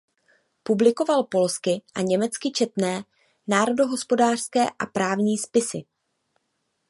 Publikoval 0.63 1.23
polsky 1.23 1.81
a 1.95 2.01
německy 2.01 2.51
četné 2.51 3.03
národohospodářské 3.47 4.69
a 4.69 4.85
právní 4.85 5.37
spisy. 5.37 5.83